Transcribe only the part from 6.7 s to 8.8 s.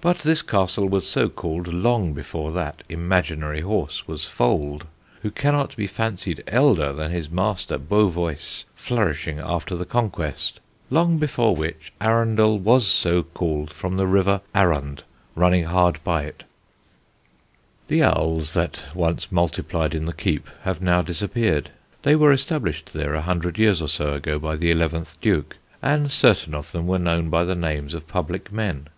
than his Master Beavoice,